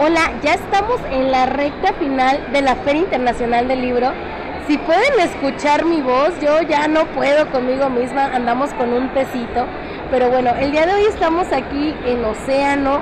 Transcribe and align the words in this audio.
Hola, 0.00 0.30
ya 0.44 0.54
estamos 0.54 1.00
en 1.10 1.32
la 1.32 1.46
recta 1.46 1.92
final 1.94 2.52
de 2.52 2.62
la 2.62 2.76
Feria 2.76 3.02
Internacional 3.02 3.66
del 3.66 3.80
Libro. 3.80 4.12
Si 4.68 4.78
pueden 4.78 5.18
escuchar 5.18 5.84
mi 5.84 6.00
voz, 6.00 6.38
yo 6.40 6.62
ya 6.62 6.86
no 6.86 7.04
puedo 7.06 7.50
conmigo 7.50 7.90
misma, 7.90 8.26
andamos 8.26 8.72
con 8.74 8.92
un 8.92 9.12
tecito. 9.12 9.66
Pero 10.12 10.30
bueno, 10.30 10.52
el 10.60 10.70
día 10.70 10.86
de 10.86 10.94
hoy 10.94 11.02
estamos 11.06 11.48
aquí 11.52 11.96
en 12.06 12.24
Océano 12.24 13.00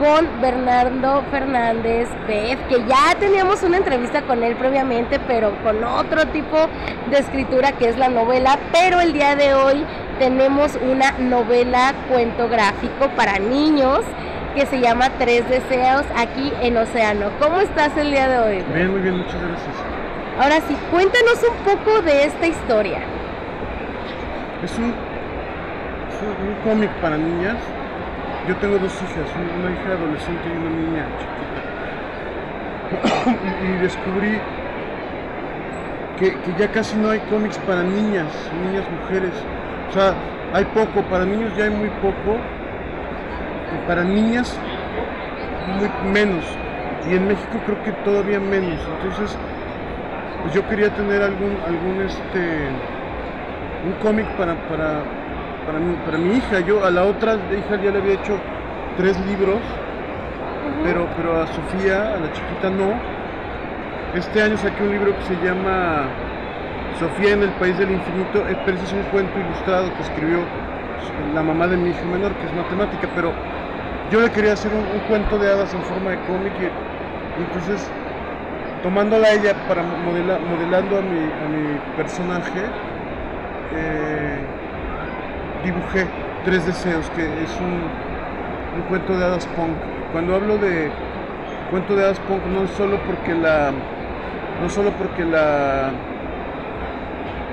con 0.00 0.40
Bernardo 0.40 1.22
Fernández 1.30 2.08
Beff, 2.26 2.58
que 2.68 2.84
ya 2.84 3.14
teníamos 3.20 3.62
una 3.62 3.76
entrevista 3.76 4.22
con 4.22 4.42
él 4.42 4.56
previamente, 4.56 5.20
pero 5.28 5.54
con 5.62 5.84
otro 5.84 6.26
tipo 6.26 6.56
de 7.10 7.18
escritura 7.18 7.70
que 7.70 7.90
es 7.90 7.96
la 7.96 8.08
novela. 8.08 8.58
Pero 8.72 9.00
el 9.00 9.12
día 9.12 9.36
de 9.36 9.54
hoy 9.54 9.86
tenemos 10.18 10.76
una 10.82 11.12
novela 11.12 11.94
cuento 12.08 12.48
gráfico 12.48 13.08
para 13.14 13.38
niños 13.38 14.00
que 14.54 14.66
se 14.66 14.80
llama 14.80 15.10
Tres 15.18 15.48
Deseos 15.48 16.04
aquí 16.16 16.52
en 16.62 16.76
Océano. 16.76 17.30
¿Cómo 17.40 17.58
estás 17.60 17.96
el 17.96 18.12
día 18.12 18.28
de 18.28 18.38
hoy? 18.38 18.64
Bien, 18.72 18.90
muy 18.90 19.00
bien, 19.00 19.16
muchas 19.18 19.40
gracias. 19.42 19.74
Ahora 20.40 20.60
sí, 20.68 20.76
cuéntanos 20.92 21.42
un 21.42 21.56
poco 21.64 22.02
de 22.02 22.26
esta 22.26 22.46
historia. 22.46 23.00
Es 24.62 24.78
un, 24.78 24.94
es 26.10 26.22
un, 26.22 26.54
cómic 26.70 26.90
para 27.00 27.16
niñas. 27.16 27.56
Yo 28.48 28.56
tengo 28.56 28.78
dos 28.78 28.94
hijas, 28.94 29.28
una 29.58 29.72
hija 29.72 29.92
adolescente 29.92 30.42
y 30.46 30.56
una 30.56 30.70
niña 30.70 31.06
chiquita. 31.18 31.60
y, 33.64 33.82
descubrí 33.82 34.40
que, 36.18 36.30
que 36.30 36.54
ya 36.58 36.70
casi 36.70 36.96
no 36.96 37.10
hay 37.10 37.18
cómics 37.30 37.58
para 37.58 37.82
niñas, 37.82 38.28
niñas 38.66 38.84
mujeres. 39.02 39.32
O 39.90 39.92
sea, 39.92 40.14
hay 40.52 40.64
poco, 40.66 41.02
para 41.10 41.24
niños 41.24 41.52
ya 41.56 41.64
hay 41.64 41.70
muy 41.70 41.88
poco 42.00 42.38
para 43.86 44.04
niñas 44.04 44.58
muy 45.78 46.12
menos. 46.12 46.44
Y 47.08 47.16
en 47.16 47.28
México 47.28 47.58
creo 47.66 47.82
que 47.82 47.92
todavía 48.04 48.40
menos. 48.40 48.80
Entonces 49.00 49.36
pues 50.42 50.54
yo 50.54 50.66
quería 50.68 50.90
tener 50.90 51.22
algún 51.22 51.56
algún 51.66 52.02
este 52.02 52.68
un 53.86 53.92
cómic 54.02 54.26
para 54.36 54.54
para 54.68 55.02
para 55.66 55.78
mi, 55.78 55.94
para 56.04 56.18
mi 56.18 56.36
hija. 56.36 56.60
Yo 56.60 56.84
a 56.84 56.90
la 56.90 57.04
otra 57.04 57.34
hija 57.34 57.82
ya 57.82 57.90
le 57.90 57.98
había 57.98 58.14
hecho 58.14 58.38
tres 58.96 59.18
libros 59.26 59.60
pero 60.82 61.06
pero 61.16 61.42
a 61.42 61.46
Sofía 61.46 62.14
a 62.14 62.18
la 62.18 62.32
chiquita 62.32 62.70
no. 62.70 62.92
Este 64.14 64.42
año 64.42 64.56
saqué 64.56 64.82
un 64.82 64.90
libro 64.90 65.16
que 65.16 65.22
se 65.22 65.34
llama 65.44 66.06
Sofía 66.98 67.32
en 67.32 67.42
el 67.42 67.50
País 67.52 67.76
del 67.78 67.90
Infinito, 67.90 68.46
es 68.46 68.56
preciso 68.58 68.94
un 68.94 69.02
cuento 69.10 69.36
ilustrado 69.38 69.92
que 69.96 70.02
escribió 70.02 70.38
la 71.34 71.42
mamá 71.42 71.66
de 71.66 71.76
mi 71.76 71.90
hija 71.90 72.04
menor, 72.04 72.32
que 72.34 72.46
es 72.46 72.54
matemática, 72.54 73.08
pero 73.14 73.32
yo 74.10 74.20
le 74.20 74.30
quería 74.30 74.52
hacer 74.52 74.72
un, 74.72 74.84
cuento 75.08 75.38
de 75.38 75.50
hadas 75.50 75.72
en 75.74 75.82
forma 75.82 76.10
de 76.10 76.18
cómic 76.26 76.52
y, 76.60 77.40
entonces 77.40 77.90
tomándola 78.82 79.28
a 79.28 79.32
ella 79.32 79.54
para 79.66 79.82
modelando 79.82 80.98
a 80.98 81.02
mi, 81.02 81.78
personaje 81.96 82.64
eh, 83.72 84.44
dibujé 85.64 86.06
tres 86.44 86.66
deseos 86.66 87.08
que 87.10 87.42
es 87.42 87.50
un, 87.60 87.82
cuento 88.88 89.16
de 89.16 89.24
hadas 89.24 89.46
punk. 89.46 89.76
Cuando 90.12 90.34
hablo 90.34 90.58
de 90.58 90.90
cuento 91.70 91.96
de 91.96 92.04
hadas 92.04 92.20
punk 92.20 92.44
no 92.46 92.64
es 92.64 92.70
solo 92.70 92.98
porque 93.06 93.34
la 93.34 93.72
no 94.60 94.68
solo 94.68 94.90
porque 94.92 95.24
la 95.24 95.90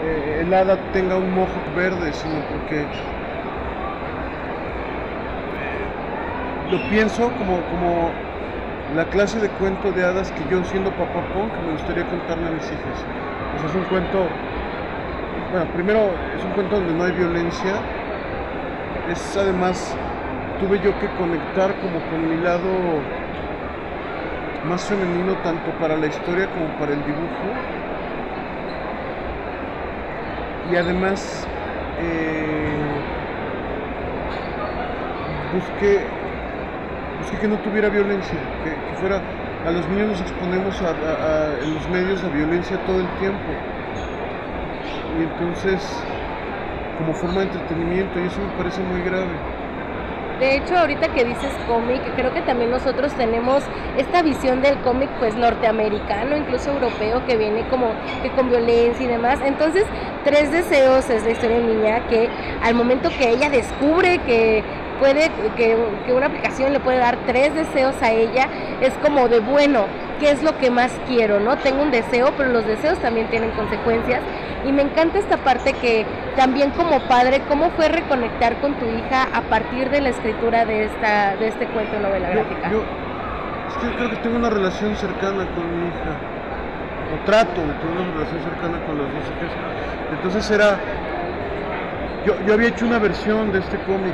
eh, 0.03 0.39
el 0.41 0.53
hada 0.53 0.77
tenga 0.91 1.15
un 1.15 1.33
mojo 1.33 1.61
verde 1.75 2.11
sino 2.13 2.41
porque 2.51 2.87
lo 6.71 6.89
pienso 6.89 7.29
como, 7.37 7.61
como 7.69 8.09
la 8.95 9.03
clase 9.05 9.39
de 9.39 9.49
cuento 9.49 9.91
de 9.91 10.05
hadas 10.05 10.31
que 10.31 10.41
yo 10.49 10.63
siendo 10.63 10.89
papá 10.91 11.21
punk 11.33 11.51
me 11.65 11.73
gustaría 11.73 12.05
contarle 12.05 12.47
a 12.47 12.51
mis 12.51 12.63
hijas. 12.63 13.05
es 13.65 13.75
un 13.75 13.83
cuento, 13.83 14.25
bueno, 15.51 15.65
primero 15.73 16.11
es 16.37 16.43
un 16.45 16.51
cuento 16.51 16.77
donde 16.77 16.93
no 16.93 17.03
hay 17.03 17.11
violencia, 17.11 17.75
es 19.11 19.37
además, 19.37 19.93
tuve 20.61 20.79
yo 20.79 20.97
que 20.99 21.07
conectar 21.17 21.75
como 21.81 21.99
con 22.09 22.29
mi 22.29 22.41
lado 22.41 22.69
más 24.69 24.85
femenino 24.85 25.35
tanto 25.43 25.71
para 25.79 25.97
la 25.97 26.07
historia 26.07 26.47
como 26.53 26.67
para 26.79 26.93
el 26.93 27.03
dibujo. 27.03 27.47
Y 30.71 30.75
además 30.77 31.45
eh, 31.99 32.77
busqué 35.53 36.20
es 37.21 37.39
que 37.39 37.47
no 37.47 37.57
tuviera 37.59 37.89
violencia, 37.89 38.37
que, 38.63 38.97
fuera, 38.97 39.21
a 39.65 39.71
los 39.71 39.87
niños 39.89 40.09
nos 40.09 40.21
exponemos 40.21 40.75
en 41.63 41.73
los 41.75 41.89
medios 41.89 42.23
a 42.23 42.27
violencia 42.29 42.77
todo 42.85 42.99
el 42.99 43.07
tiempo. 43.19 43.51
Y 45.19 45.23
entonces, 45.23 46.03
como 46.97 47.13
forma 47.13 47.41
de 47.41 47.47
entretenimiento, 47.47 48.19
y 48.19 48.27
eso 48.27 48.39
me 48.41 48.57
parece 48.57 48.81
muy 48.81 49.01
grave. 49.01 49.29
De 50.39 50.55
hecho, 50.55 50.75
ahorita 50.75 51.09
que 51.09 51.23
dices 51.23 51.51
cómic, 51.67 52.01
creo 52.15 52.33
que 52.33 52.41
también 52.41 52.71
nosotros 52.71 53.13
tenemos 53.13 53.63
esta 53.95 54.23
visión 54.23 54.63
del 54.63 54.79
cómic 54.79 55.07
pues 55.19 55.35
norteamericano, 55.35 56.35
incluso 56.35 56.71
europeo, 56.71 57.23
que 57.27 57.37
viene 57.37 57.63
como 57.69 57.93
que 58.23 58.31
con 58.31 58.49
violencia 58.49 59.05
y 59.05 59.07
demás. 59.07 59.39
Entonces, 59.45 59.85
Tres 60.23 60.51
Deseos 60.51 61.09
es 61.11 61.23
la 61.23 61.31
historia 61.31 61.57
de 61.57 61.63
niña 61.63 62.07
que 62.07 62.27
al 62.63 62.73
momento 62.73 63.09
que 63.09 63.29
ella 63.29 63.49
descubre 63.49 64.17
que 64.19 64.63
puede, 65.01 65.31
que, 65.57 65.75
una 66.13 66.27
aplicación 66.27 66.71
le 66.71 66.79
puede 66.79 66.99
dar 66.99 67.17
tres 67.25 67.55
deseos 67.55 67.95
a 68.03 68.11
ella, 68.11 68.47
es 68.81 68.93
como 69.01 69.27
de 69.27 69.39
bueno, 69.39 69.87
¿qué 70.19 70.29
es 70.29 70.43
lo 70.43 70.55
que 70.59 70.69
más 70.69 70.91
quiero? 71.07 71.39
¿No? 71.39 71.57
Tengo 71.57 71.81
un 71.81 71.89
deseo, 71.89 72.31
pero 72.37 72.49
los 72.49 72.67
deseos 72.67 72.99
también 72.99 73.27
tienen 73.31 73.49
consecuencias. 73.51 74.21
Y 74.63 74.71
me 74.71 74.83
encanta 74.83 75.17
esta 75.17 75.37
parte 75.37 75.73
que 75.73 76.05
también 76.35 76.69
como 76.71 76.99
padre, 77.07 77.41
¿cómo 77.49 77.71
fue 77.71 77.89
reconectar 77.89 78.61
con 78.61 78.75
tu 78.75 78.85
hija 78.85 79.27
a 79.33 79.41
partir 79.41 79.89
de 79.89 80.01
la 80.01 80.09
escritura 80.09 80.65
de 80.65 80.85
esta, 80.85 81.35
de 81.35 81.47
este 81.47 81.65
cuento 81.65 81.99
novela 81.99 82.29
gráfica? 82.29 82.69
Yo, 82.69 82.83
creo 83.97 84.09
que 84.11 84.17
tengo 84.17 84.37
una 84.37 84.51
relación 84.51 84.95
cercana 84.95 85.47
con 85.55 85.81
mi 85.81 85.87
hija, 85.87 86.13
o 87.11 87.25
trato 87.25 87.59
de 87.59 87.73
tener 87.73 87.97
una 87.97 88.13
relación 88.13 88.43
cercana 88.43 88.85
con 88.85 88.99
las 88.99 89.07
dos 89.07 89.23
hijas. 89.23 89.51
Entonces 90.11 90.51
era, 90.51 90.77
yo, 92.23 92.35
yo 92.45 92.53
había 92.53 92.67
hecho 92.67 92.85
una 92.85 92.99
versión 92.99 93.51
de 93.51 93.59
este 93.59 93.77
cómic 93.79 94.13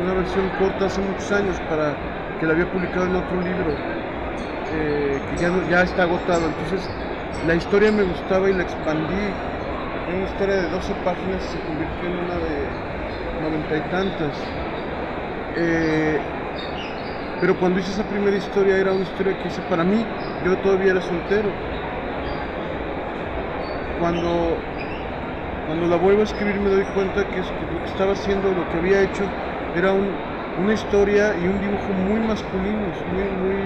una 0.00 0.14
versión 0.14 0.50
corta 0.50 0.86
hace 0.86 1.00
muchos 1.00 1.30
años 1.32 1.60
para 1.68 1.96
que 2.38 2.46
la 2.46 2.52
había 2.52 2.70
publicado 2.70 3.06
en 3.06 3.16
otro 3.16 3.40
libro 3.40 3.82
eh, 4.72 5.20
que 5.30 5.36
ya, 5.36 5.50
ya 5.68 5.82
está 5.82 6.04
agotado. 6.04 6.46
Entonces 6.46 6.88
la 7.46 7.54
historia 7.54 7.92
me 7.92 8.02
gustaba 8.04 8.50
y 8.50 8.54
la 8.54 8.62
expandí. 8.62 9.40
Una 10.08 10.24
historia 10.24 10.56
de 10.56 10.68
12 10.68 10.94
páginas 10.96 11.42
se 11.44 11.60
convirtió 11.60 12.08
en 12.08 12.18
una 12.18 12.38
de 12.38 12.82
noventa 13.38 13.76
y 13.76 13.80
tantas. 13.82 14.36
Eh, 15.56 16.20
pero 17.40 17.58
cuando 17.58 17.80
hice 17.80 17.90
esa 17.90 18.04
primera 18.04 18.36
historia 18.36 18.78
era 18.78 18.92
una 18.92 19.02
historia 19.02 19.36
que 19.36 19.48
hice 19.48 19.62
para 19.62 19.84
mí, 19.84 20.06
yo 20.44 20.56
todavía 20.58 20.92
era 20.92 21.00
soltero. 21.00 21.50
Cuando, 23.98 24.58
cuando 25.66 25.86
la 25.86 25.96
vuelvo 25.96 26.22
a 26.22 26.24
escribir 26.24 26.60
me 26.60 26.70
doy 26.70 26.84
cuenta 26.94 27.28
que 27.28 27.40
lo 27.40 27.80
que 27.82 27.90
estaba 27.90 28.12
haciendo, 28.12 28.52
lo 28.52 28.68
que 28.68 28.78
había 28.78 29.02
hecho, 29.02 29.24
era 29.74 29.92
una 29.92 30.72
historia 30.72 31.34
y 31.34 31.46
un 31.46 31.60
dibujo 31.60 31.92
muy 31.92 32.20
masculinos, 32.20 32.96
muy, 33.12 33.24
muy. 33.24 33.62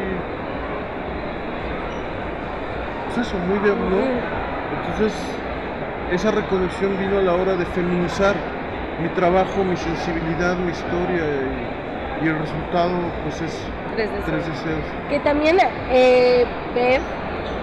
Pues 3.06 3.26
eso, 3.26 3.36
muy 3.38 3.58
de. 3.58 3.70
¿no? 3.74 4.36
Entonces, 4.88 5.12
esa 6.12 6.30
reconexión 6.30 6.96
vino 6.98 7.18
a 7.18 7.22
la 7.22 7.34
hora 7.34 7.56
de 7.56 7.66
feminizar 7.66 8.34
mi 9.02 9.08
trabajo, 9.10 9.64
mi 9.64 9.76
sensibilidad, 9.76 10.56
mi 10.56 10.70
historia 10.70 11.24
y, 12.22 12.28
el 12.28 12.38
resultado, 12.38 12.96
pues 13.24 13.42
es. 13.42 13.66
Tres 13.94 14.10
deseos. 14.46 14.84
Que 15.08 15.20
también, 15.20 15.56
eh, 15.90 16.44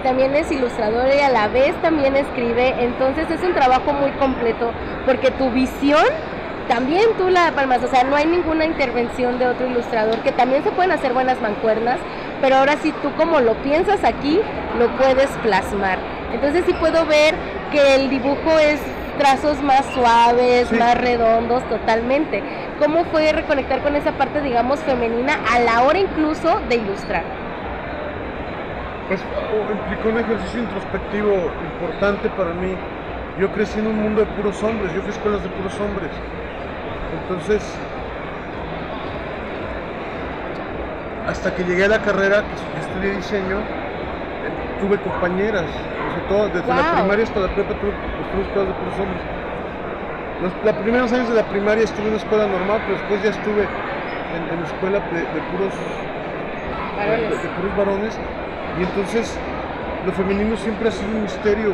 también 0.02 0.34
es 0.34 0.50
ilustrador 0.50 1.08
y 1.08 1.20
a 1.20 1.30
la 1.30 1.48
vez 1.48 1.74
también 1.80 2.16
escribe, 2.16 2.74
entonces 2.78 3.30
es 3.30 3.42
un 3.42 3.54
trabajo 3.54 3.92
muy 3.92 4.10
completo 4.12 4.72
porque 5.06 5.30
tu 5.30 5.50
visión 5.50 6.04
también 6.68 7.10
tú 7.18 7.28
la 7.28 7.52
palmas, 7.52 7.82
o 7.82 7.88
sea, 7.88 8.04
no 8.04 8.16
hay 8.16 8.26
ninguna 8.26 8.64
intervención 8.64 9.38
de 9.38 9.46
otro 9.46 9.66
ilustrador, 9.66 10.18
que 10.20 10.32
también 10.32 10.62
se 10.64 10.70
pueden 10.70 10.92
hacer 10.92 11.12
buenas 11.12 11.40
mancuernas, 11.40 11.98
pero 12.40 12.56
ahora 12.56 12.76
sí 12.82 12.92
tú 13.02 13.10
como 13.16 13.40
lo 13.40 13.54
piensas 13.62 14.04
aquí, 14.04 14.40
lo 14.78 14.88
puedes 14.96 15.30
plasmar. 15.42 15.98
Entonces 16.32 16.64
sí 16.66 16.74
puedo 16.74 17.06
ver 17.06 17.34
que 17.70 17.96
el 17.96 18.10
dibujo 18.10 18.58
es 18.58 18.80
trazos 19.18 19.62
más 19.62 19.84
suaves, 19.94 20.72
más 20.72 20.98
redondos, 21.00 21.62
totalmente. 21.68 22.42
¿Cómo 22.80 23.04
fue 23.04 23.32
reconectar 23.32 23.80
con 23.82 23.94
esa 23.94 24.12
parte, 24.12 24.40
digamos, 24.40 24.80
femenina 24.80 25.38
a 25.52 25.60
la 25.60 25.82
hora 25.82 25.98
incluso 25.98 26.60
de 26.68 26.76
ilustrar? 26.76 27.22
Pues 29.08 29.20
implicó 29.70 30.08
un 30.08 30.18
ejercicio 30.18 30.60
introspectivo 30.60 31.52
importante 31.72 32.28
para 32.30 32.52
mí. 32.54 32.74
Yo 33.38 33.50
crecí 33.52 33.78
en 33.78 33.86
un 33.86 34.02
mundo 34.02 34.20
de 34.22 34.26
puros 34.28 34.62
hombres, 34.62 34.92
yo 34.94 35.00
fui 35.02 35.10
a 35.10 35.14
escuelas 35.14 35.42
de 35.42 35.48
puros 35.50 35.78
hombres. 35.80 36.10
Entonces, 37.22 37.62
hasta 41.28 41.54
que 41.54 41.64
llegué 41.64 41.84
a 41.84 41.88
la 41.88 41.98
carrera, 42.00 42.42
que 42.42 42.80
estudié 42.80 43.16
diseño, 43.16 43.58
eh, 43.58 44.80
tuve 44.80 44.98
compañeras, 44.98 45.64
sobre 46.12 46.28
todo 46.28 46.48
desde 46.48 46.68
la 46.68 46.82
primaria 47.00 47.24
hasta 47.24 47.40
la 47.40 47.48
prepa 47.48 47.74
tuve, 47.80 47.92
escuelas 48.42 48.68
de 48.68 48.74
puros 48.74 48.98
hombres. 49.00 49.22
Los, 50.42 50.52
los 50.64 50.74
primeros 50.82 51.12
años 51.12 51.28
de 51.28 51.34
la 51.34 51.44
primaria 51.44 51.84
estuve 51.84 52.02
en 52.04 52.08
una 52.08 52.16
escuela 52.18 52.46
normal, 52.46 52.80
pero 52.86 52.98
después 52.98 53.22
ya 53.22 53.30
estuve 53.30 53.62
en, 53.62 54.42
en 54.58 54.64
escuela 54.64 55.00
de, 55.00 55.20
de 55.20 55.40
puros 55.52 55.72
Varones. 56.96 57.42
de 57.42 57.48
puros 57.48 57.76
varones 57.76 58.18
y 58.78 58.82
entonces 58.82 59.36
lo 60.06 60.12
femenino 60.12 60.56
siempre 60.56 60.88
ha 60.88 60.92
sido 60.92 61.10
un 61.10 61.22
misterio 61.22 61.72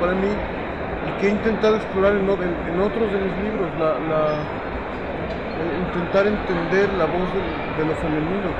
para 0.00 0.12
mí 0.12 0.28
y 0.28 1.20
que 1.20 1.28
he 1.28 1.30
intentado 1.30 1.76
explorar 1.76 2.14
en, 2.14 2.28
o- 2.28 2.34
en- 2.34 2.56
en 2.74 2.80
otros 2.80 3.12
de 3.12 3.18
mis 3.18 3.34
libros, 3.44 3.68
la, 3.78 3.86
la- 4.08 4.44
intentar 5.64 6.26
entender 6.26 6.88
la 6.94 7.04
voz 7.06 7.28
de, 7.34 7.40
de 7.82 7.84
lo 7.88 7.94
femenino, 7.94 8.50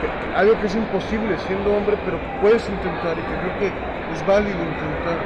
que- 0.00 0.08
que- 0.08 0.36
algo 0.36 0.58
que 0.60 0.66
es 0.66 0.74
imposible 0.74 1.36
siendo 1.46 1.72
hombre, 1.74 1.96
pero 2.04 2.18
puedes 2.40 2.68
intentar 2.68 3.14
y 3.18 3.22
que 3.22 3.34
creo 3.40 3.58
que 3.58 3.66
es 4.14 4.26
válido 4.26 4.58
intentar. 4.58 5.18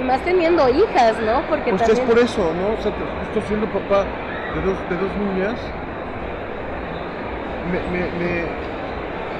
Y 0.00 0.04
más 0.04 0.20
teniendo 0.24 0.68
hijas, 0.68 1.18
¿no? 1.20 1.42
Porque 1.48 1.70
Pues 1.70 1.82
es 1.82 1.88
también... 1.88 2.08
por 2.08 2.18
eso, 2.18 2.52
¿no? 2.54 2.72
O 2.72 2.82
sea, 2.82 2.92
justo 2.92 3.48
siendo 3.48 3.66
papá 3.66 4.04
de 4.54 4.60
dos, 4.62 4.76
de 4.88 4.96
dos 4.96 5.12
niñas, 5.16 5.54
me, 7.70 7.78
me- 7.92 8.10
me- 8.18 8.48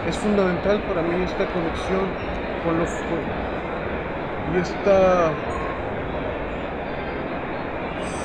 es 0.09 0.17
fundamental 0.19 0.81
para 0.89 1.03
mí 1.03 1.23
esta 1.25 1.47
conexión 1.47 2.07
con 2.65 2.79
lo 2.79 2.85
con- 2.85 3.43
y 4.55 4.61
esta 4.61 5.31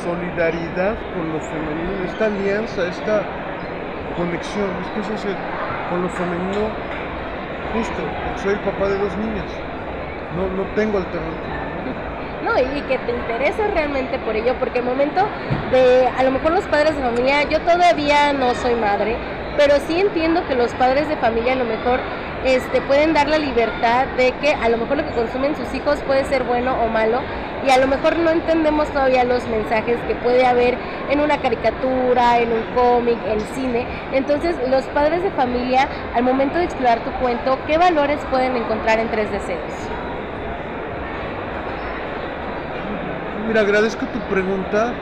solidaridad 0.08 0.96
con 1.14 1.34
lo 1.34 1.40
femenino, 1.42 2.06
esta 2.06 2.26
alianza, 2.28 2.88
esta 2.88 3.28
conexión, 4.16 4.70
es 4.80 4.88
que 4.94 5.02
eso 5.02 5.14
es 5.16 5.26
el- 5.26 5.36
con 5.90 6.02
lo 6.02 6.08
femenino 6.10 6.72
justo, 7.74 8.02
soy 8.42 8.54
el 8.54 8.62
papá 8.62 8.88
de 8.88 8.98
dos 8.98 9.18
niñas, 9.18 9.52
no, 10.38 10.48
no 10.50 10.64
tengo 10.76 10.98
alternativa. 10.98 11.58
No, 12.46 12.52
y 12.58 12.82
que 12.88 12.98
te 13.00 13.12
interesa 13.12 13.68
realmente 13.74 14.18
por 14.20 14.36
ello, 14.36 14.54
porque 14.60 14.80
el 14.80 14.86
momento 14.86 15.22
de, 15.72 16.08
a 16.08 16.24
lo 16.24 16.32
mejor 16.32 16.52
los 16.54 16.64
padres 16.66 16.96
de 16.96 17.02
familia, 17.02 17.44
yo 17.50 17.60
todavía 17.60 18.32
no 18.32 18.54
soy 18.56 18.76
madre, 18.76 19.18
pero 19.58 19.76
sí 19.80 20.00
entiendo 20.00 20.40
que 20.48 20.56
los 20.56 20.72
padres 20.76 21.10
de 21.10 21.16
familia 21.18 21.54
a 21.54 21.56
lo 21.58 21.66
mejor 21.66 22.00
este, 22.46 22.82
pueden 22.82 23.14
dar 23.14 23.28
la 23.28 23.38
libertad 23.38 24.06
de 24.18 24.32
que 24.34 24.54
a 24.54 24.70
lo 24.70 24.78
mejor 24.78 24.98
lo 24.98 25.06
que 25.06 25.12
consumen 25.12 25.56
sus 25.56 25.74
hijos 25.74 26.00
puede 26.06 26.24
ser 26.26 26.44
bueno 26.44 26.76
o 26.84 26.88
malo, 26.88 27.22
y 27.66 27.72
a 27.72 27.78
lo 27.78 27.88
mejor 27.88 28.18
no 28.18 28.30
entendemos 28.30 28.88
todavía 28.90 29.24
los 29.24 29.48
mensajes 29.48 30.00
que 30.08 30.16
puede 30.16 30.46
haber 30.46 30.78
en 31.10 31.20
una 31.20 31.38
caricatura, 31.40 32.40
en 32.40 32.52
un 32.52 32.64
cómic, 32.76 33.18
en 33.28 33.40
cine. 33.42 33.88
Entonces, 34.14 34.56
los 34.70 34.84
padres 34.86 35.24
de 35.24 35.32
familia, 35.32 35.88
al 36.16 36.24
momento 36.24 36.58
de 36.58 36.66
explorar 36.66 37.00
tu 37.00 37.12
cuento, 37.20 37.58
¿qué 37.68 37.78
valores 37.78 38.20
pueden 38.30 38.56
encontrar 38.56 39.00
en 39.00 39.10
Tres 39.10 39.32
Deseos? 39.32 39.74
Mira, 43.48 43.62
agradezco 43.62 44.06
tu 44.08 44.20
pregunta, 44.30 44.94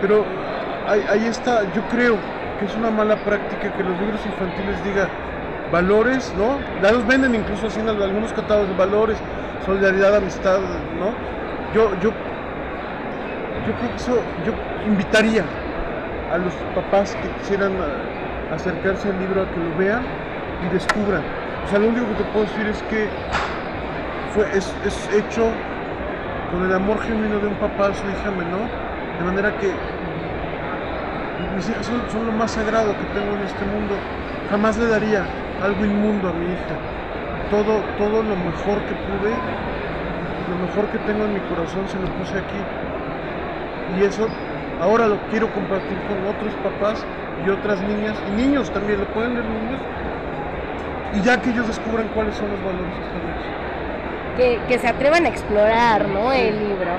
pero 0.00 0.24
ahí, 0.88 1.04
ahí 1.08 1.26
está, 1.26 1.62
yo 1.72 1.82
creo 1.90 2.16
que 2.58 2.64
es 2.64 2.74
una 2.76 2.90
mala 2.90 3.16
práctica 3.16 3.72
que 3.76 3.82
los 3.82 3.98
libros 4.00 4.24
infantiles 4.24 4.82
digan 4.84 5.08
valores, 5.72 6.32
¿no? 6.36 6.58
Ya 6.82 6.92
los 6.92 7.06
venden 7.06 7.34
incluso 7.34 7.66
así 7.66 7.80
en 7.80 7.88
algunos 7.88 8.32
catálogos 8.32 8.68
de 8.68 8.76
valores, 8.76 9.18
solidaridad, 9.64 10.14
amistad, 10.14 10.60
¿no? 11.00 11.14
Yo, 11.74 11.94
yo, 12.00 12.12
yo 13.66 13.74
creo 13.78 13.90
que 13.90 13.96
eso, 13.96 14.22
yo 14.44 14.52
invitaría 14.86 15.44
a 16.30 16.38
los 16.38 16.52
papás 16.74 17.16
que 17.16 17.28
quisieran 17.40 17.72
ah, 17.80 18.54
acercarse 18.54 19.08
al 19.08 19.18
libro 19.18 19.42
a 19.42 19.50
que 19.50 19.60
lo 19.60 19.76
vean 19.78 20.02
y 20.60 20.74
descubran. 20.74 21.22
O 21.64 21.68
sea, 21.70 21.78
lo 21.78 21.88
único 21.88 22.06
que 22.08 22.22
te 22.22 22.24
puedo 22.32 22.44
decir 22.44 22.66
es 22.66 22.82
que 22.82 23.08
fue, 24.34 24.44
es, 24.56 24.74
es 24.84 25.08
hecho 25.14 25.50
con 26.52 26.64
el 26.64 26.74
amor 26.74 27.00
genuino 27.00 27.38
de 27.40 27.46
un 27.46 27.54
papá 27.54 27.88
a 27.88 27.94
su 27.94 28.06
hija 28.10 28.30
menor, 28.30 28.68
de 29.18 29.24
manera 29.24 29.58
que 29.58 29.72
mis 31.56 31.68
hijas 31.68 31.86
son, 31.86 32.26
lo 32.26 32.32
más 32.32 32.50
sagrado 32.50 32.92
que 32.92 33.18
tengo 33.18 33.34
en 33.36 33.42
este 33.42 33.64
mundo. 33.64 33.94
Jamás 34.50 34.76
le 34.76 34.86
daría 34.86 35.24
algo 35.60 35.84
inmundo 35.84 36.28
a 36.28 36.32
mi 36.32 36.52
hija. 36.52 36.82
Todo, 37.50 37.84
todo 37.98 38.22
lo 38.22 38.36
mejor 38.36 38.84
que 38.84 38.94
pude, 38.94 39.44
lo 40.46 40.56
mejor 40.56 40.90
que 40.90 40.98
tengo 41.00 41.24
en 41.24 41.34
mi 41.34 41.40
corazón 41.40 41.88
se 41.88 41.98
lo 41.98 42.08
puse 42.12 42.38
aquí. 42.38 42.66
Y 43.86 44.04
eso 44.04 44.28
ahora 44.80 45.06
lo 45.06 45.18
quiero 45.26 45.52
compartir 45.52 46.02
con 46.04 46.26
otros 46.26 46.56
papás 46.56 47.06
y 47.44 47.48
otras 47.50 47.82
niñas, 47.82 48.22
y 48.26 48.30
niños 48.30 48.72
también, 48.72 49.00
lo 49.00 49.06
pueden 49.12 49.34
leer 49.34 49.48
niños, 49.48 49.80
y 51.12 51.20
ya 51.22 51.40
que 51.40 51.50
ellos 51.50 51.66
descubran 51.66 52.08
cuáles 52.08 52.36
son 52.36 52.50
los 52.50 52.62
valores 52.62 52.98
que 52.98 53.02
están 53.04 53.22
que, 54.36 54.64
que 54.66 54.78
se 54.78 54.88
atrevan 54.88 55.26
a 55.26 55.28
explorar, 55.28 56.08
¿no? 56.08 56.32
El 56.32 56.58
libro. 56.68 56.90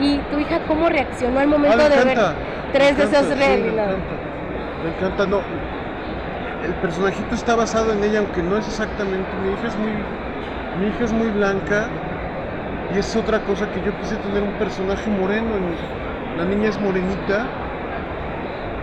¿Y 0.00 0.18
tu 0.30 0.38
hija 0.38 0.60
cómo 0.66 0.88
reaccionó 0.88 1.40
al 1.40 1.48
momento 1.48 1.78
Ah, 1.80 1.88
de 1.88 1.88
ver 1.88 2.08
encanta, 2.10 2.34
Tres 2.72 2.96
le 2.98 3.04
Deseos 3.06 3.28
Realizados? 3.38 3.94
encanta, 3.94 4.14
Le 4.82 4.88
encanta, 4.90 5.26
no. 5.26 5.42
El 6.64 6.72
personajito 6.74 7.34
está 7.34 7.54
basado 7.54 7.92
en 7.92 8.02
ella, 8.04 8.20
aunque 8.20 8.42
no 8.42 8.56
es 8.56 8.66
exactamente. 8.66 9.28
Mi 9.42 9.52
hija 9.52 9.68
es 9.68 9.76
muy, 9.76 9.92
mi 10.80 10.86
hija 10.88 11.04
es 11.04 11.12
muy 11.12 11.28
blanca 11.30 11.88
y 12.94 12.98
es 12.98 13.14
otra 13.16 13.40
cosa 13.40 13.70
que 13.70 13.80
yo 13.82 13.92
quise 14.00 14.16
tener 14.16 14.42
un 14.42 14.52
personaje 14.52 15.10
moreno. 15.10 15.56
en 15.56 15.94
la 16.38 16.44
niña 16.46 16.68
es 16.70 16.80
morenita, 16.80 17.46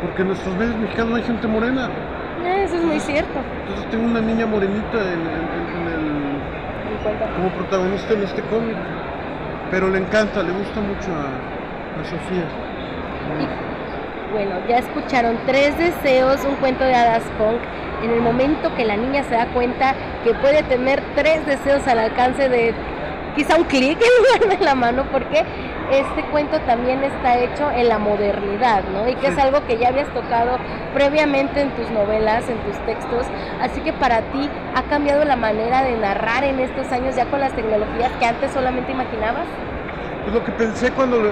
porque 0.01 0.21
en 0.21 0.27
nuestros 0.29 0.55
medios 0.55 0.75
mexicanos 0.77 1.09
no 1.09 1.15
hay 1.17 1.23
gente 1.23 1.47
morena. 1.47 1.89
Eh, 2.45 2.63
Eso 2.63 2.77
es 2.77 2.83
muy 2.83 2.99
cierto. 2.99 3.39
Entonces 3.67 3.89
tengo 3.91 4.05
una 4.05 4.21
niña 4.21 4.45
morenita 4.45 4.97
en, 5.01 5.19
en- 5.19 5.51
en 5.75 5.87
el, 5.93 6.05
Me 6.05 7.03
cuenta. 7.03 7.25
como 7.35 7.49
protagonista 7.49 8.13
en 8.13 8.23
este 8.23 8.41
cómic. 8.43 8.77
Pero 9.69 9.89
le 9.89 9.97
encanta, 9.99 10.43
le 10.43 10.51
gusta 10.51 10.79
mucho 10.81 11.11
a, 11.11 11.99
a 11.99 12.03
Sofía. 12.05 12.45
Bueno, 14.31 14.55
ya 14.67 14.79
escucharon 14.79 15.37
Tres 15.45 15.77
Deseos, 15.77 16.43
un 16.45 16.55
cuento 16.55 16.83
de 16.83 16.95
hadas 16.95 17.23
punk. 17.37 17.59
En 18.03 18.11
el 18.11 18.21
momento 18.21 18.73
que 18.75 18.85
la 18.85 18.97
niña 18.97 19.23
se 19.23 19.35
da 19.35 19.45
cuenta 19.47 19.93
que 20.23 20.33
puede 20.33 20.63
tener 20.63 21.03
tres 21.15 21.45
deseos 21.45 21.87
al 21.87 21.99
alcance 21.99 22.49
de 22.49 22.73
quizá 23.35 23.57
un 23.57 23.65
clic 23.65 23.99
en 24.01 24.41
lugar 24.43 24.57
de 24.57 24.65
la 24.65 24.73
mano, 24.73 25.05
porque 25.11 25.43
este 25.91 26.23
cuento 26.31 26.59
también 26.61 27.03
está 27.03 27.37
hecho 27.37 27.69
en 27.69 27.89
la 27.89 27.99
modernidad, 27.99 28.83
¿no? 28.91 29.07
Y 29.07 29.15
que 29.15 29.27
es 29.27 29.37
algo 29.37 29.65
que 29.67 29.77
ya 29.77 29.89
habías 29.89 30.07
tocado 30.13 30.57
previamente 30.95 31.61
en 31.61 31.69
tus 31.71 31.91
novelas, 31.91 32.49
en 32.49 32.57
tus 32.59 32.77
textos. 32.85 33.27
Así 33.61 33.81
que 33.81 33.93
para 33.93 34.21
ti 34.31 34.49
ha 34.73 34.81
cambiado 34.83 35.23
la 35.23 35.35
manera 35.35 35.83
de 35.83 35.95
narrar 35.97 36.43
en 36.43 36.59
estos 36.59 36.91
años 36.91 37.15
ya 37.15 37.25
con 37.25 37.39
las 37.39 37.53
tecnologías 37.53 38.11
que 38.19 38.25
antes 38.25 38.51
solamente 38.51 38.91
imaginabas. 38.91 39.45
Pues 40.23 40.33
lo 40.33 40.43
que 40.43 40.51
pensé 40.53 40.91
cuando, 40.91 41.31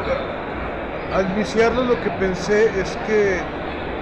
al 1.13 1.31
iniciarlo, 1.31 1.83
lo 1.83 2.01
que 2.01 2.09
pensé 2.11 2.65
es 2.79 2.97
que 3.07 3.39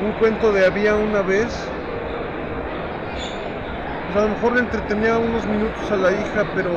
un 0.04 0.12
cuento 0.14 0.52
de 0.52 0.66
había 0.66 0.96
una 0.96 1.22
vez, 1.22 1.48
pues 4.08 4.18
a 4.18 4.28
lo 4.28 4.36
mejor 4.36 4.54
le 4.54 4.60
entretenía 4.60 5.18
unos 5.18 5.46
minutos 5.46 5.92
a 5.92 5.96
la 5.96 6.12
hija, 6.12 6.46
pero, 6.56 6.72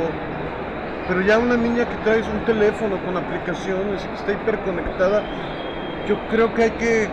pero 1.08 1.20
ya 1.22 1.38
una 1.38 1.56
niña 1.56 1.84
que 1.84 1.96
traes 2.04 2.26
un 2.28 2.44
teléfono 2.44 2.96
con 3.04 3.16
aplicaciones 3.16 4.04
y 4.04 4.08
que 4.08 4.14
está 4.14 4.32
hiperconectada, 4.32 5.22
yo 6.06 6.16
creo 6.30 6.54
que 6.54 6.62
hay 6.64 6.70
que, 6.72 7.08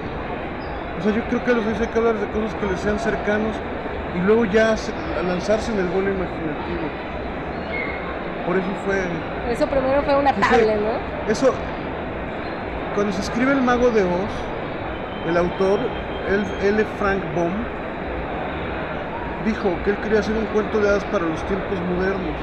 o 1.00 1.04
sea, 1.04 1.12
yo 1.14 1.24
creo 1.30 1.44
que 1.44 1.52
a 1.52 1.54
los 1.56 1.66
niños 1.66 1.82
hay 1.82 1.88
que 1.88 1.98
hablar 1.98 2.16
de 2.16 2.28
cosas 2.28 2.54
que 2.56 2.66
les 2.68 2.80
sean 2.80 3.00
cercanos 3.00 3.56
y 4.16 4.20
luego 4.20 4.46
ya 4.46 4.74
a 4.74 5.24
lanzarse 5.24 5.72
en 5.72 5.80
el 5.80 5.88
vuelo 5.88 6.10
imaginativo. 6.10 6.88
Por 8.46 8.58
eso 8.58 8.68
fue 8.86 9.04
Eso 9.52 9.68
primero 9.68 10.02
fue 10.04 10.16
una 10.16 10.34
tablet, 10.34 10.80
¿no? 10.80 11.30
eso, 11.30 11.54
cuando 12.98 13.14
se 13.14 13.22
escribe 13.22 13.52
El 13.52 13.62
Mago 13.62 13.92
de 13.92 14.02
Oz, 14.02 14.34
el 15.30 15.38
autor, 15.38 15.78
L. 16.64 16.84
Frank 16.98 17.22
Baum, 17.36 17.54
dijo 19.46 19.70
que 19.86 19.92
él 19.92 19.98
quería 20.02 20.18
hacer 20.18 20.34
un 20.34 20.48
cuento 20.48 20.82
de 20.82 20.90
hadas 20.90 21.06
para 21.06 21.24
los 21.26 21.38
tiempos 21.46 21.80
modernos. 21.94 22.34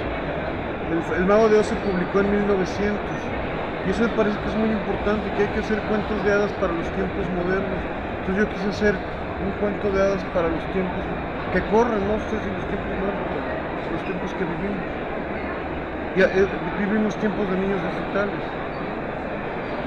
El, 1.18 1.26
Mago 1.26 1.48
de 1.48 1.58
Oz 1.58 1.66
se 1.66 1.74
publicó 1.74 2.20
en 2.20 2.30
1900 2.30 3.02
y 3.84 3.90
eso 3.90 4.02
me 4.04 4.14
parece 4.14 4.38
que 4.38 4.48
es 4.48 4.54
muy 4.54 4.70
importante, 4.70 5.26
que 5.34 5.42
hay 5.42 5.48
que 5.48 5.58
hacer 5.58 5.82
cuentos 5.90 6.24
de 6.24 6.30
hadas 6.30 6.52
para 6.62 6.72
los 6.72 6.86
tiempos 6.94 7.26
modernos. 7.34 7.80
Entonces 8.22 8.46
yo 8.46 8.54
quise 8.54 8.68
hacer 8.70 8.94
un 8.94 9.50
cuento 9.58 9.90
de 9.90 10.02
hadas 10.06 10.22
para 10.30 10.46
los 10.54 10.62
tiempos 10.70 11.02
que 11.50 11.60
corren, 11.74 11.98
no 12.06 12.14
sé 12.30 12.38
si 12.38 12.46
los 12.46 12.66
tiempos 12.70 12.94
modernos, 12.94 13.90
los 13.90 14.02
tiempos 14.06 14.30
que 14.38 14.44
vivimos. 14.46 14.86
Eh, 16.14 16.46
vivimos 16.78 17.16
tiempos 17.18 17.42
de 17.50 17.56
niños 17.58 17.82
digitales. 17.90 18.38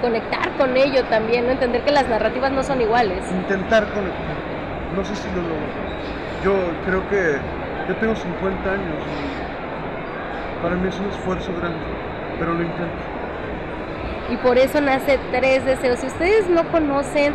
Conectar 0.01 0.51
con 0.57 0.77
ello 0.77 1.03
también, 1.05 1.45
¿no? 1.45 1.51
Entender 1.51 1.83
que 1.83 1.91
las 1.91 2.07
narrativas 2.07 2.51
no 2.51 2.63
son 2.63 2.81
iguales. 2.81 3.23
intentar 3.31 3.87
conectar. 3.93 4.37
No 4.95 5.03
sé 5.03 5.15
si 5.15 5.27
lo 5.29 5.41
logro. 5.41 5.77
Yo 6.43 6.53
creo 6.85 7.09
que 7.09 7.39
yo 7.87 7.95
tengo 7.95 8.15
50 8.15 8.71
años 8.71 9.03
para 10.61 10.75
mí 10.75 10.87
es 10.87 10.99
un 10.99 11.07
esfuerzo 11.07 11.51
grande, 11.59 11.79
pero 12.39 12.53
lo 12.53 12.63
intento. 12.63 12.95
Y 14.29 14.37
por 14.37 14.57
eso 14.57 14.81
nace 14.81 15.19
Tres 15.31 15.65
Deseos. 15.65 15.99
Si 15.99 16.07
ustedes 16.07 16.49
no 16.49 16.63
conocen 16.69 17.33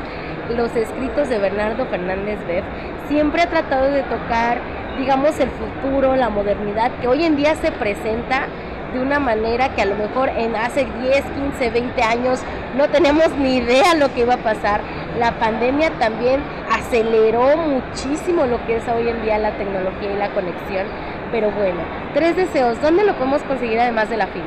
los 0.50 0.74
escritos 0.76 1.28
de 1.28 1.38
Bernardo 1.38 1.86
Fernández 1.86 2.38
Beff, 2.46 2.64
siempre 3.08 3.42
ha 3.42 3.48
tratado 3.48 3.90
de 3.90 4.02
tocar 4.02 4.60
digamos, 4.98 5.38
el 5.40 5.50
futuro, 5.50 6.16
la 6.16 6.28
modernidad, 6.28 6.90
que 7.00 7.08
hoy 7.08 7.24
en 7.24 7.36
día 7.36 7.54
se 7.56 7.72
presenta 7.72 8.46
de 8.92 9.00
una 9.00 9.18
manera 9.18 9.74
que 9.74 9.82
a 9.82 9.86
lo 9.86 9.96
mejor 9.96 10.28
en 10.28 10.54
hace 10.54 10.86
10, 11.00 11.22
15, 11.22 11.70
20 11.70 12.02
años 12.02 12.42
no 12.76 12.88
tenemos 12.88 13.30
ni 13.38 13.56
idea 13.56 13.94
lo 13.94 14.12
que 14.12 14.20
iba 14.20 14.34
a 14.34 14.38
pasar. 14.38 14.80
La 15.18 15.32
pandemia 15.32 15.90
también 15.98 16.40
aceleró 16.70 17.56
muchísimo 17.56 18.46
lo 18.46 18.64
que 18.66 18.76
es 18.76 18.88
hoy 18.88 19.08
en 19.08 19.22
día 19.22 19.38
la 19.38 19.52
tecnología 19.52 20.12
y 20.12 20.16
la 20.16 20.30
conexión. 20.30 20.86
Pero 21.30 21.50
bueno, 21.50 21.80
tres 22.14 22.36
deseos, 22.36 22.80
¿dónde 22.82 23.04
lo 23.04 23.14
podemos 23.14 23.42
conseguir 23.42 23.80
además 23.80 24.10
de 24.10 24.18
la 24.18 24.26
FIL? 24.26 24.42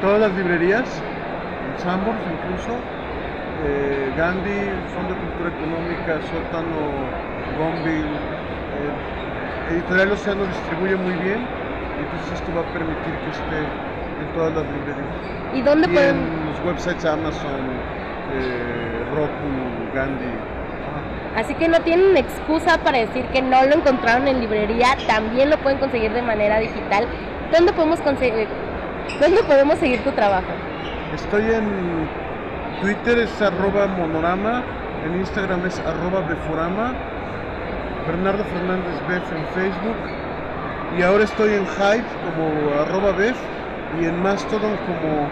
Todas 0.00 0.20
las 0.20 0.32
librerías, 0.32 0.84
Sambors 1.78 2.18
incluso, 2.32 2.72
eh, 3.64 4.12
Gandhi, 4.16 4.70
Fondo 4.94 5.14
de 5.14 5.20
Cultura 5.20 5.50
Económica, 5.50 6.20
Sótano, 6.22 6.76
Gonville, 7.58 8.06
eh, 8.06 9.72
Editorial 9.72 10.12
Océano 10.12 10.44
distribuye 10.44 10.94
muy 10.94 11.14
bien 11.14 11.65
entonces 11.98 12.32
esto 12.34 12.52
va 12.54 12.60
a 12.60 12.72
permitir 12.72 13.14
que 13.24 13.30
esté 13.30 13.58
en 13.60 14.32
todas 14.34 14.54
las 14.54 14.64
librerías. 14.64 15.16
¿Y 15.54 15.62
dónde 15.62 15.88
y 15.88 15.92
pueden...? 15.92 16.16
en 16.16 16.50
los 16.50 16.64
websites 16.64 17.04
Amazon, 17.04 17.60
eh, 18.34 19.04
Roku, 19.14 19.94
Gandhi. 19.94 20.32
Así 21.36 21.54
que 21.54 21.68
no 21.68 21.80
tienen 21.80 22.16
excusa 22.16 22.78
para 22.78 22.98
decir 22.98 23.26
que 23.26 23.42
no 23.42 23.62
lo 23.64 23.74
encontraron 23.74 24.26
en 24.26 24.40
librería, 24.40 24.96
también 25.06 25.50
lo 25.50 25.58
pueden 25.58 25.78
conseguir 25.78 26.12
de 26.12 26.22
manera 26.22 26.58
digital. 26.58 27.06
¿Dónde 27.52 27.72
podemos 27.74 28.00
conseguir, 28.00 28.48
dónde 29.20 29.42
podemos 29.42 29.78
seguir 29.78 30.02
tu 30.02 30.12
trabajo? 30.12 30.46
Estoy 31.14 31.42
en 31.42 32.08
Twitter 32.80 33.18
es 33.18 33.42
arroba 33.42 33.86
monorama, 33.86 34.62
en 35.04 35.20
Instagram 35.20 35.66
es 35.66 35.78
arroba 35.80 36.20
beforama, 36.26 36.94
Bernardo 38.06 38.44
Fernández 38.44 38.94
Bef 39.08 39.32
en 39.32 39.46
Facebook 39.48 40.15
y 40.98 41.02
ahora 41.02 41.24
estoy 41.24 41.54
en 41.54 41.66
Hype 41.66 42.06
como 42.24 42.80
arroba 42.80 43.12
Bef 43.12 43.36
y 44.00 44.06
en 44.06 44.22
Mastodon 44.22 44.76
como 44.86 45.28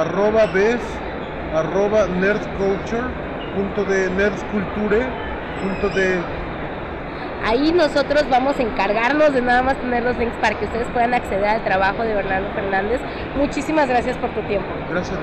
arroba 0.00 0.46
Bef, 0.46 0.82
arroba 1.54 2.06
nerdculture, 2.06 3.04
punto 3.56 3.84
de 3.84 4.10
nerdculture, 4.10 5.06
punto 5.60 5.88
de 5.90 6.20
Ahí 7.44 7.72
nosotros 7.72 8.24
vamos 8.30 8.56
a 8.58 8.62
encargarnos 8.62 9.34
de 9.34 9.42
nada 9.42 9.62
más 9.62 9.76
tener 9.76 10.04
los 10.04 10.16
links 10.16 10.36
para 10.40 10.56
que 10.58 10.64
ustedes 10.64 10.86
puedan 10.92 11.12
acceder 11.12 11.44
al 11.44 11.64
trabajo 11.64 12.02
de 12.04 12.14
Bernardo 12.14 12.48
Fernández. 12.54 13.00
Muchísimas 13.36 13.88
gracias 13.88 14.16
por 14.18 14.30
tu 14.30 14.40
tiempo. 14.42 14.68
Gracias. 14.90 15.18